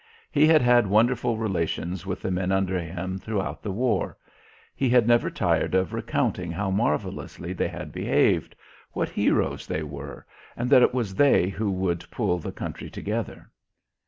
[0.31, 4.17] He had had wonderful relations with the men under him throughout the war.
[4.75, 8.55] He had never tired of recounting how marvelously they had behaved,
[8.93, 10.25] what heroes they were,
[10.57, 13.51] and that it was they who would pull the country together.